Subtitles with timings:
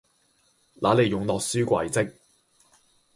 [0.81, 2.11] 乃利用洛書軌跡